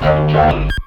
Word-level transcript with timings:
John. 0.00 0.79